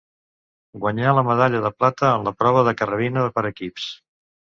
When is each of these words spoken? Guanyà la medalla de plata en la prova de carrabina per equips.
Guanyà 0.85 1.11
la 1.17 1.25
medalla 1.27 1.61
de 1.67 1.73
plata 1.83 2.09
en 2.17 2.27
la 2.31 2.35
prova 2.43 2.67
de 2.71 2.77
carrabina 2.83 3.31
per 3.39 3.49
equips. 3.55 3.91